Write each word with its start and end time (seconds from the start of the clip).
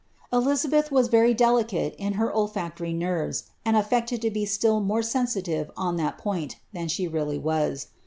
Elizabeth 0.33 0.91
was 0.91 1.09
very 1.09 1.31
delicate 1.31 1.93
in 1.99 2.13
her 2.13 2.33
olfactory 2.35 2.91
nerves, 2.91 3.43
and 3.63 3.77
afiected 3.77 4.19
to 4.21 4.31
be 4.31 4.45
•tfll 4.45 4.83
more 4.83 5.03
sensitive 5.03 5.69
on 5.77 5.95
that 5.97 6.17
point 6.17 6.55
than 6.73 6.87
she 6.87 7.07
really 7.07 7.37
was. 7.37 7.89